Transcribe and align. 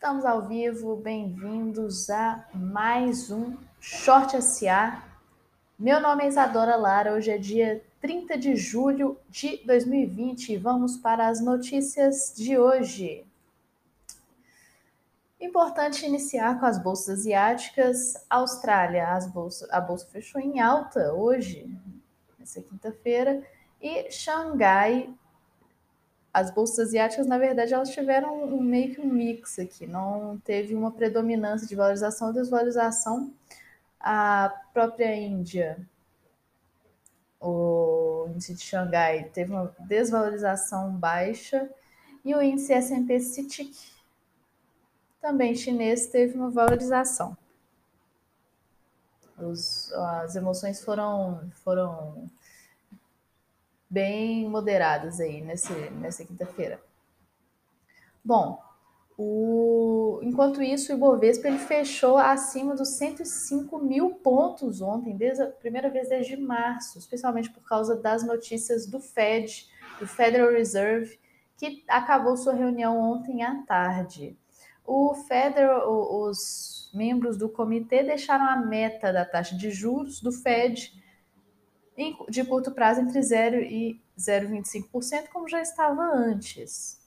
Estamos 0.00 0.24
ao 0.24 0.48
vivo, 0.48 0.96
bem-vindos 0.96 2.08
a 2.08 2.48
mais 2.54 3.30
um 3.30 3.54
Short 3.78 4.40
SA. 4.40 5.04
Meu 5.78 6.00
nome 6.00 6.24
é 6.24 6.28
Isadora 6.28 6.74
Lara, 6.74 7.12
hoje 7.12 7.30
é 7.30 7.36
dia 7.36 7.84
30 8.00 8.38
de 8.38 8.56
julho 8.56 9.18
de 9.28 9.58
2020 9.66 10.54
e 10.54 10.56
vamos 10.56 10.96
para 10.96 11.28
as 11.28 11.42
notícias 11.42 12.32
de 12.34 12.58
hoje. 12.58 13.26
Importante 15.38 16.06
iniciar 16.06 16.58
com 16.58 16.64
as 16.64 16.82
bolsas 16.82 17.18
asiáticas. 17.18 18.14
Austrália, 18.30 19.06
bolsas, 19.34 19.70
a 19.70 19.82
bolsa 19.82 20.06
fechou 20.06 20.40
em 20.40 20.60
alta 20.60 21.12
hoje, 21.12 21.70
nessa 22.38 22.62
quinta-feira, 22.62 23.46
e 23.82 24.10
Xangai 24.10 25.12
as 26.32 26.50
bolsas 26.50 26.88
asiáticas, 26.88 27.26
na 27.26 27.38
verdade, 27.38 27.74
elas 27.74 27.90
tiveram 27.90 28.44
um, 28.44 28.60
meio 28.60 28.94
que 28.94 29.00
um 29.00 29.06
mix 29.06 29.58
aqui, 29.58 29.86
não 29.86 30.38
teve 30.38 30.74
uma 30.74 30.92
predominância 30.92 31.66
de 31.66 31.74
valorização 31.74 32.28
ou 32.28 32.34
desvalorização. 32.34 33.32
A 33.98 34.52
própria 34.72 35.14
Índia, 35.14 35.78
o 37.40 38.26
índice 38.30 38.54
de 38.54 38.62
Xangai, 38.62 39.24
teve 39.24 39.52
uma 39.52 39.74
desvalorização 39.80 40.92
baixa 40.92 41.68
e 42.24 42.34
o 42.34 42.40
índice 42.40 42.72
S&P 42.72 43.20
CITIC, 43.20 43.76
também 45.20 45.54
chinês, 45.54 46.06
teve 46.06 46.36
uma 46.36 46.50
valorização. 46.50 47.36
Os, 49.36 49.92
as 49.92 50.36
emoções 50.36 50.82
foram, 50.82 51.50
foram 51.64 52.30
bem 53.90 54.48
moderadas 54.48 55.18
aí 55.18 55.42
nesse, 55.42 55.72
nessa 55.90 56.24
quinta-feira. 56.24 56.80
Bom, 58.24 58.62
o, 59.18 60.20
enquanto 60.22 60.62
isso, 60.62 60.92
o 60.92 60.96
Ibovespa 60.96 61.48
ele 61.48 61.58
fechou 61.58 62.16
acima 62.16 62.74
dos 62.74 62.96
105 62.96 63.78
mil 63.78 64.14
pontos 64.14 64.80
ontem, 64.80 65.16
desde 65.16 65.42
a 65.42 65.46
primeira 65.46 65.90
vez 65.90 66.08
desde 66.08 66.36
março, 66.36 66.98
especialmente 66.98 67.50
por 67.50 67.62
causa 67.62 67.96
das 67.96 68.22
notícias 68.22 68.86
do 68.86 69.00
Fed, 69.00 69.68
do 69.98 70.06
Federal 70.06 70.50
Reserve, 70.52 71.18
que 71.56 71.84
acabou 71.88 72.36
sua 72.36 72.54
reunião 72.54 72.98
ontem 72.98 73.42
à 73.42 73.62
tarde. 73.64 74.38
O 74.86 75.12
Federal, 75.14 75.86
os 76.24 76.90
membros 76.94 77.36
do 77.36 77.48
comitê 77.48 78.02
deixaram 78.02 78.46
a 78.46 78.56
meta 78.56 79.12
da 79.12 79.24
taxa 79.24 79.54
de 79.54 79.70
juros 79.70 80.20
do 80.20 80.32
Fed 80.32 80.92
de 82.28 82.44
curto 82.44 82.70
prazo 82.70 83.00
entre 83.00 83.22
0 83.22 83.60
e 83.60 84.00
0,25%, 84.18 85.28
como 85.32 85.48
já 85.48 85.60
estava 85.60 86.02
antes. 86.02 86.98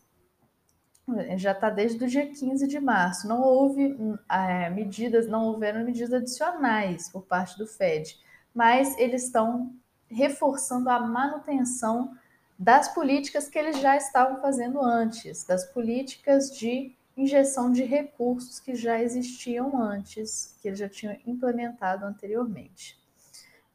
Já 1.35 1.52
está 1.52 1.69
desde 1.69 2.03
o 2.03 2.08
dia 2.08 2.27
15 2.27 2.66
de 2.67 2.80
março. 2.80 3.27
Não 3.27 3.41
houve 3.41 3.95
é, 4.30 4.69
medidas, 4.69 5.27
não 5.27 5.47
houveram 5.47 5.83
medidas 5.83 6.13
adicionais 6.13 7.09
por 7.09 7.23
parte 7.23 7.58
do 7.58 7.67
Fed, 7.67 8.17
mas 8.53 8.97
eles 8.97 9.23
estão 9.23 9.73
reforçando 10.09 10.89
a 10.89 11.00
manutenção 11.00 12.16
das 12.57 12.88
políticas 12.88 13.50
que 13.50 13.59
eles 13.59 13.80
já 13.80 13.97
estavam 13.97 14.39
fazendo 14.41 14.81
antes, 14.81 15.44
das 15.44 15.66
políticas 15.66 16.55
de 16.57 16.95
injeção 17.17 17.72
de 17.72 17.83
recursos 17.83 18.59
que 18.59 18.75
já 18.75 19.02
existiam 19.02 19.80
antes, 19.81 20.57
que 20.61 20.67
eles 20.67 20.80
já 20.80 20.88
tinham 20.88 21.17
implementado 21.25 22.05
anteriormente. 22.05 23.02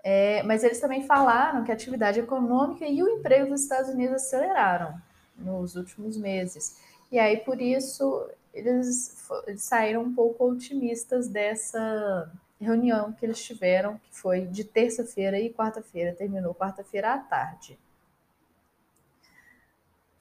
É, 0.03 0.43
mas 0.45 0.63
eles 0.63 0.81
também 0.81 1.07
falaram 1.07 1.65
que 1.65 1.71
a 1.71 1.75
atividade 1.75 2.21
econômica 2.21 2.87
e 2.87 3.03
o 3.03 3.09
emprego 3.09 3.51
dos 3.51 3.63
Estados 3.63 3.91
Unidos 3.91 4.17
aceleraram 4.17 5.01
nos 5.37 5.77
últimos 5.77 6.17
meses. 6.17 6.81
E 7.11 7.19
aí, 7.19 7.39
por 7.39 7.61
isso, 7.61 8.29
eles, 8.53 9.29
eles 9.47 9.63
saíram 9.63 10.03
um 10.03 10.15
pouco 10.15 10.49
otimistas 10.49 11.29
dessa 11.29 12.31
reunião 12.61 13.13
que 13.13 13.25
eles 13.25 13.43
tiveram, 13.43 13.99
que 13.99 14.19
foi 14.19 14.43
de 14.43 14.65
terça-feira 14.65 15.39
e 15.39 15.53
quarta-feira, 15.53 16.15
terminou 16.15 16.55
quarta-feira 16.55 17.15
à 17.15 17.19
tarde. 17.19 17.79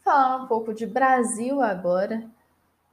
Falar 0.03 0.43
um 0.43 0.47
pouco 0.47 0.73
de 0.73 0.85
Brasil 0.85 1.61
agora. 1.61 2.23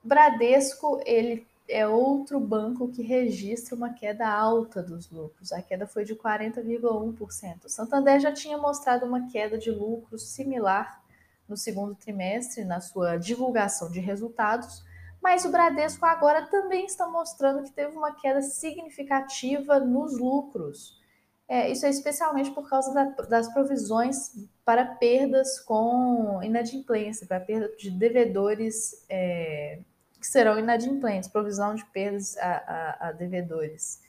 Bradesco, 0.02 1.00
ele 1.06 1.46
é 1.68 1.86
outro 1.86 2.38
banco 2.38 2.88
que 2.88 3.02
registra 3.02 3.74
uma 3.74 3.92
queda 3.92 4.28
alta 4.28 4.82
dos 4.82 5.10
lucros. 5.10 5.52
A 5.52 5.62
queda 5.62 5.86
foi 5.86 6.04
de 6.04 6.14
40,1%. 6.14 7.68
Santander 7.68 8.20
já 8.20 8.32
tinha 8.32 8.58
mostrado 8.58 9.06
uma 9.06 9.28
queda 9.30 9.56
de 9.56 9.70
lucros 9.70 10.28
similar 10.28 11.02
no 11.48 11.56
segundo 11.56 11.94
trimestre, 11.94 12.64
na 12.64 12.80
sua 12.80 13.16
divulgação 13.16 13.90
de 13.90 14.00
resultados, 14.00 14.84
mas 15.22 15.44
o 15.44 15.50
Bradesco 15.50 16.04
agora 16.04 16.46
também 16.46 16.84
está 16.84 17.06
mostrando 17.06 17.62
que 17.62 17.70
teve 17.70 17.96
uma 17.96 18.14
queda 18.14 18.42
significativa 18.42 19.80
nos 19.80 20.18
lucros. 20.18 21.00
É, 21.48 21.70
isso 21.70 21.84
é 21.84 21.90
especialmente 21.90 22.50
por 22.50 22.68
causa 22.68 22.92
da, 22.92 23.04
das 23.04 23.52
provisões 23.52 24.32
para 24.64 24.84
perdas 24.84 25.60
com 25.60 26.42
inadimplência, 26.42 27.26
para 27.26 27.40
perda 27.40 27.74
de 27.76 27.90
devedores. 27.90 29.04
É, 29.08 29.80
que 30.24 30.30
serão 30.30 30.58
inadimplentes, 30.58 31.28
provisão 31.28 31.74
de 31.74 31.84
perdas 31.84 32.34
a, 32.38 32.56
a, 32.56 33.08
a 33.08 33.12
devedores. 33.12 34.00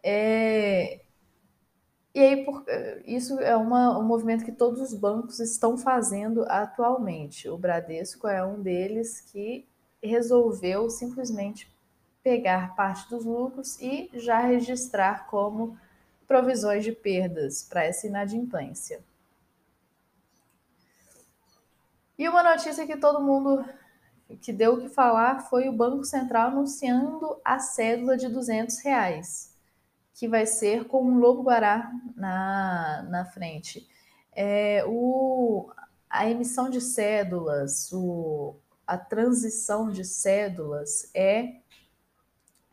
É, 0.00 1.00
e 2.14 2.20
aí, 2.20 2.44
por, 2.44 2.64
isso 3.04 3.40
é 3.40 3.56
uma, 3.56 3.98
um 3.98 4.04
movimento 4.04 4.44
que 4.44 4.52
todos 4.52 4.80
os 4.80 4.94
bancos 4.94 5.40
estão 5.40 5.76
fazendo 5.76 6.44
atualmente. 6.44 7.48
O 7.48 7.58
Bradesco 7.58 8.28
é 8.28 8.46
um 8.46 8.62
deles 8.62 9.20
que 9.20 9.66
resolveu 10.00 10.88
simplesmente 10.88 11.68
pegar 12.22 12.76
parte 12.76 13.10
dos 13.10 13.24
lucros 13.24 13.76
e 13.80 14.08
já 14.14 14.38
registrar 14.38 15.26
como 15.26 15.76
provisões 16.24 16.84
de 16.84 16.92
perdas 16.92 17.64
para 17.64 17.82
essa 17.82 18.06
inadimplência. 18.06 19.02
E 22.16 22.28
uma 22.28 22.44
notícia 22.44 22.86
que 22.86 22.96
todo 22.96 23.20
mundo 23.20 23.64
que 24.40 24.52
deu 24.52 24.74
o 24.74 24.80
que 24.80 24.88
falar 24.88 25.48
foi 25.48 25.68
o 25.68 25.72
Banco 25.72 26.04
Central 26.04 26.48
anunciando 26.48 27.36
a 27.44 27.58
cédula 27.58 28.16
de 28.16 28.28
200 28.28 28.78
reais, 28.80 29.54
que 30.14 30.26
vai 30.26 30.46
ser 30.46 30.86
com 30.86 31.04
um 31.04 31.18
lobo-guará 31.18 31.92
na, 32.16 33.06
na 33.08 33.24
frente. 33.24 33.86
É, 34.34 34.84
o, 34.86 35.70
a 36.08 36.28
emissão 36.28 36.70
de 36.70 36.80
cédulas, 36.80 37.92
o, 37.92 38.56
a 38.86 38.96
transição 38.96 39.90
de 39.90 40.04
cédulas 40.04 41.10
é 41.14 41.56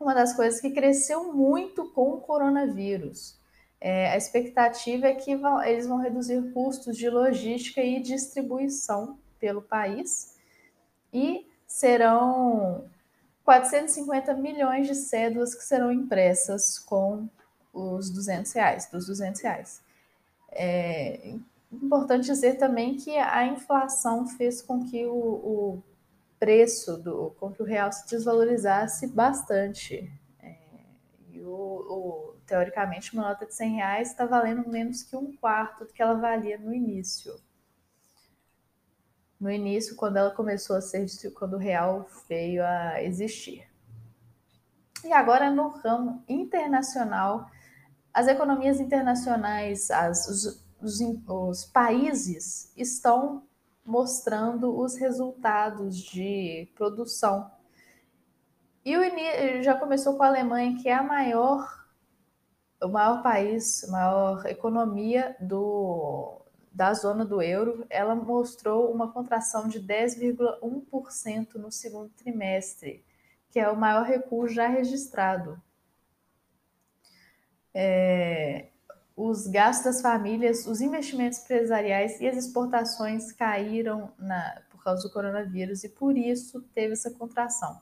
uma 0.00 0.14
das 0.14 0.34
coisas 0.34 0.60
que 0.60 0.70
cresceu 0.70 1.32
muito 1.32 1.90
com 1.92 2.10
o 2.14 2.20
coronavírus. 2.20 3.38
É, 3.80 4.10
a 4.10 4.16
expectativa 4.16 5.06
é 5.06 5.14
que 5.14 5.36
vão, 5.36 5.62
eles 5.62 5.86
vão 5.86 5.98
reduzir 5.98 6.52
custos 6.52 6.96
de 6.96 7.08
logística 7.08 7.80
e 7.82 8.00
distribuição 8.00 9.18
pelo 9.38 9.60
país 9.60 10.32
e 11.12 11.46
serão 11.66 12.84
450 13.44 14.34
milhões 14.34 14.86
de 14.86 14.94
cédulas 14.94 15.54
que 15.54 15.62
serão 15.62 15.90
impressas 15.90 16.78
com 16.78 17.28
os 17.72 18.10
200 18.10 18.52
reais, 18.52 18.88
dos 18.90 19.06
200 19.06 19.40
reais. 19.40 19.82
É 20.50 21.34
importante 21.72 22.26
dizer 22.26 22.56
também 22.56 22.96
que 22.96 23.16
a 23.16 23.46
inflação 23.46 24.26
fez 24.26 24.60
com 24.60 24.84
que 24.84 25.06
o, 25.06 25.14
o 25.14 25.82
preço 26.38 26.96
do, 26.98 27.30
com 27.38 27.50
que 27.52 27.62
o 27.62 27.64
real 27.64 27.90
se 27.90 28.06
desvalorizasse 28.08 29.06
bastante. 29.06 30.12
É, 30.40 30.56
e 31.30 31.40
o, 31.40 31.48
o, 31.48 32.36
teoricamente, 32.46 33.14
uma 33.14 33.28
nota 33.28 33.46
de 33.46 33.54
100 33.54 33.76
reais 33.76 34.10
está 34.10 34.26
valendo 34.26 34.68
menos 34.68 35.02
que 35.02 35.16
um 35.16 35.34
quarto 35.36 35.84
do 35.86 35.92
que 35.92 36.02
ela 36.02 36.14
valia 36.14 36.58
no 36.58 36.74
início 36.74 37.34
no 39.42 39.50
início, 39.50 39.96
quando 39.96 40.18
ela 40.18 40.30
começou 40.30 40.76
a 40.76 40.80
ser, 40.80 41.04
quando 41.34 41.54
o 41.54 41.58
real 41.58 42.06
veio 42.28 42.64
a 42.64 43.02
existir. 43.02 43.68
E 45.04 45.12
agora 45.12 45.50
no 45.50 45.66
ramo 45.68 46.22
internacional, 46.28 47.50
as 48.14 48.28
economias 48.28 48.78
internacionais, 48.78 49.90
as, 49.90 50.28
os, 50.28 50.64
os, 50.80 51.00
os 51.26 51.64
países 51.64 52.72
estão 52.76 53.42
mostrando 53.84 54.78
os 54.78 54.96
resultados 54.96 55.98
de 55.98 56.70
produção. 56.76 57.50
E 58.84 58.96
o 58.96 59.02
já 59.60 59.74
começou 59.74 60.16
com 60.16 60.22
a 60.22 60.28
Alemanha, 60.28 60.80
que 60.80 60.88
é 60.88 60.94
a 60.94 61.02
maior, 61.02 61.68
o 62.80 62.86
maior 62.86 63.24
país, 63.24 63.84
maior 63.90 64.46
economia 64.46 65.36
do, 65.40 66.41
da 66.74 66.94
zona 66.94 67.24
do 67.24 67.42
euro, 67.42 67.84
ela 67.90 68.14
mostrou 68.14 68.90
uma 68.92 69.12
contração 69.12 69.68
de 69.68 69.80
10,1% 69.80 71.54
no 71.56 71.70
segundo 71.70 72.08
trimestre, 72.10 73.04
que 73.50 73.60
é 73.60 73.68
o 73.68 73.76
maior 73.76 74.04
recuo 74.04 74.48
já 74.48 74.66
registrado. 74.68 75.60
É, 77.74 78.68
os 79.14 79.46
gastos 79.46 79.84
das 79.84 80.02
famílias, 80.02 80.66
os 80.66 80.80
investimentos 80.80 81.40
empresariais 81.40 82.20
e 82.20 82.26
as 82.26 82.36
exportações 82.36 83.30
caíram 83.32 84.10
na, 84.18 84.62
por 84.70 84.82
causa 84.82 85.02
do 85.06 85.12
coronavírus 85.12 85.84
e 85.84 85.88
por 85.90 86.16
isso 86.16 86.62
teve 86.74 86.94
essa 86.94 87.10
contração. 87.10 87.80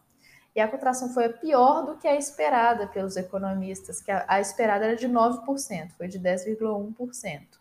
E 0.55 0.61
a 0.61 0.67
contração 0.67 1.15
foi 1.15 1.29
pior 1.29 1.87
do 1.87 1.97
que 1.97 2.09
a 2.09 2.17
esperada 2.17 2.89
pelos 2.89 3.17
economistas, 3.17 4.03
que 4.03 4.11
a, 4.11 4.25
a 4.27 4.41
esperada 4.41 4.87
era 4.87 4.97
de 4.97 5.09
9%, 5.09 5.93
foi 5.97 6.09
de 6.09 6.19
10,1%. 6.19 7.60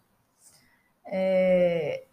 É, 1.11 2.03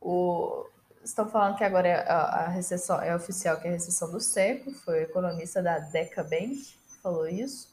o, 0.00 0.66
estão 1.04 1.28
falando 1.28 1.56
que 1.56 1.64
agora 1.64 1.88
é 1.88 2.10
a, 2.10 2.48
recessão 2.48 3.00
é 3.00 3.14
oficial 3.14 3.60
que 3.60 3.68
é 3.68 3.70
a 3.70 3.74
recessão 3.74 4.10
do 4.10 4.20
século, 4.20 4.74
foi 4.76 5.00
o 5.00 5.02
economista 5.02 5.62
da 5.62 5.78
Deca 5.78 6.22
Bank 6.22 6.56
que 6.56 6.98
falou 7.02 7.28
isso. 7.28 7.72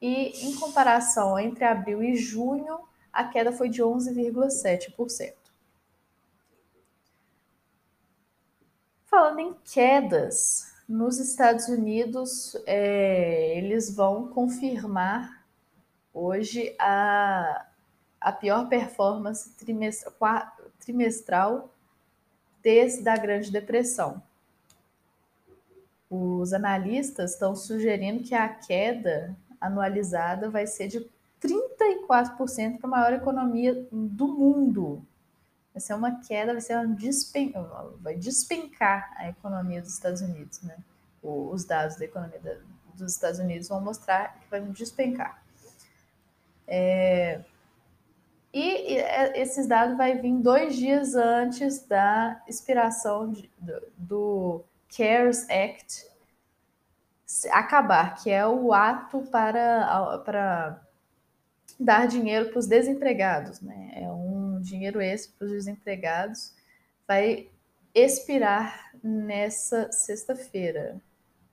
E 0.00 0.46
em 0.48 0.56
comparação 0.56 1.38
entre 1.38 1.64
abril 1.64 2.02
e 2.02 2.16
junho, 2.16 2.80
a 3.12 3.24
queda 3.24 3.52
foi 3.52 3.68
de 3.68 3.82
11,7%. 3.82 5.34
Falando 9.04 9.40
em 9.40 9.54
quedas, 9.64 10.72
nos 10.88 11.18
Estados 11.18 11.68
Unidos, 11.68 12.56
é, 12.66 13.56
eles 13.58 13.94
vão 13.94 14.28
confirmar 14.28 15.44
hoje 16.14 16.74
a, 16.78 17.66
a 18.20 18.32
pior 18.32 18.68
performance 18.68 19.50
trimestral, 20.80 21.70
desde 22.62 23.08
a 23.08 23.16
Grande 23.16 23.50
Depressão. 23.50 24.22
Os 26.10 26.52
analistas 26.52 27.32
estão 27.32 27.54
sugerindo 27.54 28.24
que 28.24 28.34
a 28.34 28.48
queda 28.48 29.36
anualizada 29.60 30.48
vai 30.48 30.66
ser 30.66 30.88
de 30.88 31.06
34% 31.40 32.78
para 32.78 32.88
a 32.88 32.90
maior 32.90 33.12
economia 33.12 33.86
do 33.92 34.28
mundo. 34.28 35.02
Vai 35.72 35.80
ser 35.80 35.94
uma 35.94 36.20
queda, 36.20 36.52
vai 36.52 36.60
ser 36.60 36.86
despen... 36.88 37.52
vai 38.00 38.16
despencar 38.16 39.12
a 39.16 39.28
economia 39.28 39.80
dos 39.80 39.94
Estados 39.94 40.20
Unidos, 40.20 40.60
né? 40.62 40.76
Os 41.22 41.64
dados 41.64 41.96
da 41.96 42.04
economia 42.04 42.40
dos 42.94 43.12
Estados 43.12 43.38
Unidos 43.38 43.68
vão 43.68 43.80
mostrar 43.80 44.40
que 44.40 44.50
vai 44.50 44.60
despencar. 44.62 45.42
É... 46.66 47.44
E 48.52 48.96
esses 49.34 49.66
dados 49.66 49.96
vai 49.96 50.18
vir 50.18 50.34
dois 50.34 50.76
dias 50.76 51.14
antes 51.14 51.86
da 51.86 52.42
expiração 52.48 53.30
de, 53.30 53.50
do, 53.96 54.64
CARES 54.88 55.46
Act 55.50 56.06
acabar, 57.50 58.14
que 58.16 58.30
é 58.30 58.46
o 58.46 58.72
ato 58.72 59.20
para, 59.30 60.18
para 60.24 60.82
dar 61.78 62.08
dinheiro 62.08 62.48
para 62.48 62.58
os 62.58 62.66
desempregados, 62.66 63.60
né? 63.60 63.92
É 63.94 64.10
um 64.10 64.60
dinheiro 64.60 65.00
esse 65.00 65.28
para 65.30 65.46
os 65.46 65.52
desempregados, 65.52 66.54
vai 67.06 67.48
expirar 67.94 68.92
nessa 69.02 69.92
sexta-feira. 69.92 71.00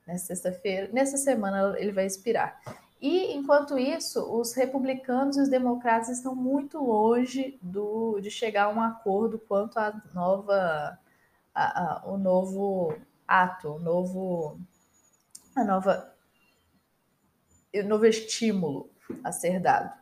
Nessa 0.08 0.28
sexta-feira, 0.28 0.90
nessa 0.94 1.18
semana 1.18 1.76
ele 1.78 1.92
vai 1.92 2.06
expirar. 2.06 2.60
E 3.08 3.36
enquanto 3.36 3.78
isso, 3.78 4.20
os 4.36 4.56
republicanos 4.56 5.38
e 5.38 5.42
os 5.42 5.48
democratas 5.48 6.10
estão 6.10 6.36
muito 6.36 6.84
longe 6.84 7.60
do, 7.62 8.20
de 8.20 8.32
chegar 8.32 8.64
a 8.64 8.70
um 8.70 8.82
acordo 8.82 9.38
quanto 9.38 9.78
à 9.78 9.94
nova, 10.12 10.98
a, 11.54 12.00
a, 12.00 12.10
o 12.10 12.18
novo 12.18 12.98
ato, 13.28 13.74
o 13.74 13.80
novo, 13.80 14.60
a 15.56 15.64
nova, 15.64 16.16
o 17.76 17.84
novo 17.84 18.08
estímulo 18.08 18.90
a 19.24 19.32
ser 19.32 19.60
dado. 19.60 19.94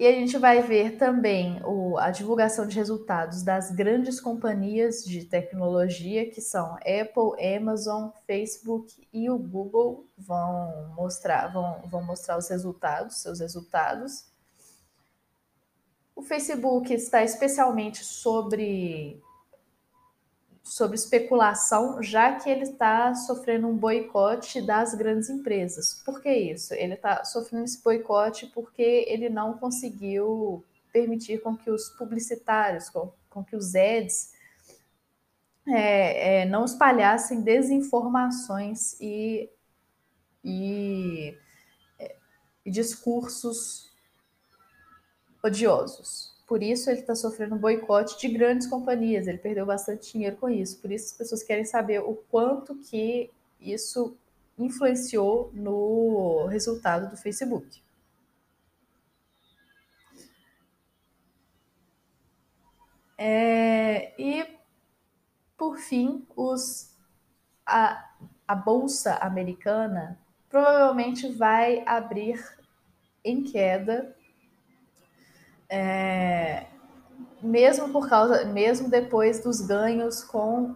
E 0.00 0.06
a 0.06 0.12
gente 0.12 0.38
vai 0.38 0.62
ver 0.62 0.96
também 0.96 1.60
o, 1.62 1.98
a 1.98 2.10
divulgação 2.10 2.66
de 2.66 2.74
resultados 2.74 3.42
das 3.42 3.70
grandes 3.70 4.18
companhias 4.18 5.04
de 5.04 5.26
tecnologia, 5.26 6.30
que 6.30 6.40
são 6.40 6.76
Apple, 6.76 7.38
Amazon, 7.54 8.08
Facebook 8.26 9.06
e 9.12 9.28
o 9.28 9.36
Google, 9.36 10.08
vão 10.16 10.94
mostrar, 10.96 11.48
vão, 11.48 11.82
vão 11.86 12.02
mostrar 12.02 12.38
os 12.38 12.48
resultados, 12.48 13.20
seus 13.20 13.40
resultados. 13.40 14.24
O 16.16 16.22
Facebook 16.22 16.94
está 16.94 17.22
especialmente 17.22 18.02
sobre 18.02 19.20
sobre 20.62 20.96
especulação, 20.96 22.02
já 22.02 22.36
que 22.36 22.48
ele 22.48 22.62
está 22.62 23.14
sofrendo 23.14 23.66
um 23.66 23.76
boicote 23.76 24.60
das 24.60 24.94
grandes 24.94 25.28
empresas. 25.28 26.02
Por 26.04 26.20
que 26.20 26.32
isso? 26.32 26.74
Ele 26.74 26.94
está 26.94 27.24
sofrendo 27.24 27.64
esse 27.64 27.82
boicote 27.82 28.46
porque 28.46 29.04
ele 29.08 29.28
não 29.28 29.54
conseguiu 29.58 30.64
permitir 30.92 31.40
com 31.40 31.56
que 31.56 31.70
os 31.70 31.88
publicitários, 31.90 32.88
com, 32.88 33.12
com 33.28 33.44
que 33.44 33.56
os 33.56 33.74
ads 33.74 34.32
é, 35.68 36.40
é, 36.40 36.44
não 36.46 36.64
espalhassem 36.64 37.42
desinformações 37.42 38.96
e, 39.00 39.48
e, 40.44 41.36
é, 41.98 42.16
e 42.64 42.70
discursos 42.70 43.90
odiosos. 45.42 46.30
Por 46.50 46.64
isso 46.64 46.90
ele 46.90 46.98
está 46.98 47.14
sofrendo 47.14 47.54
um 47.54 47.58
boicote 47.58 48.18
de 48.18 48.26
grandes 48.26 48.66
companhias. 48.66 49.28
Ele 49.28 49.38
perdeu 49.38 49.64
bastante 49.64 50.12
dinheiro 50.12 50.36
com 50.36 50.48
isso. 50.48 50.80
Por 50.80 50.90
isso 50.90 51.12
as 51.12 51.12
pessoas 51.12 51.44
querem 51.44 51.64
saber 51.64 52.00
o 52.00 52.16
quanto 52.28 52.74
que 52.74 53.30
isso 53.60 54.18
influenciou 54.58 55.52
no 55.54 56.46
resultado 56.46 57.08
do 57.08 57.16
Facebook. 57.16 57.80
É, 63.16 64.20
e 64.20 64.44
por 65.56 65.78
fim, 65.78 66.26
os, 66.34 66.98
a, 67.64 68.10
a 68.48 68.56
bolsa 68.56 69.14
americana 69.18 70.18
provavelmente 70.48 71.30
vai 71.30 71.84
abrir 71.86 72.44
em 73.24 73.44
queda 73.44 74.16
é, 75.70 76.66
mesmo 77.40 77.90
por 77.92 78.08
causa, 78.08 78.44
mesmo 78.44 78.90
depois 78.90 79.42
dos 79.42 79.60
ganhos 79.60 80.24
com 80.24 80.74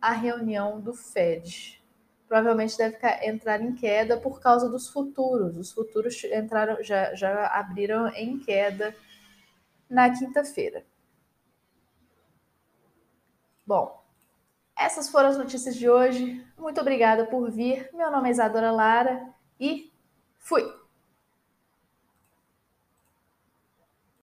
a 0.00 0.12
reunião 0.12 0.80
do 0.80 0.92
Fed. 0.92 1.82
Provavelmente 2.28 2.76
deve 2.76 2.96
entrar 3.26 3.60
em 3.60 3.74
queda 3.74 4.16
por 4.16 4.40
causa 4.40 4.68
dos 4.68 4.88
futuros. 4.88 5.56
Os 5.56 5.72
futuros 5.72 6.22
entraram, 6.24 6.82
já, 6.82 7.14
já 7.14 7.46
abriram 7.46 8.08
em 8.08 8.38
queda 8.38 8.94
na 9.88 10.10
quinta-feira. 10.10 10.84
Bom, 13.66 14.02
essas 14.76 15.08
foram 15.08 15.28
as 15.28 15.38
notícias 15.38 15.76
de 15.76 15.88
hoje. 15.88 16.44
Muito 16.58 16.80
obrigada 16.80 17.26
por 17.26 17.50
vir. 17.50 17.88
Meu 17.92 18.10
nome 18.10 18.28
é 18.28 18.32
Isadora 18.32 18.70
Lara 18.70 19.28
e 19.60 19.92
fui! 20.38 20.81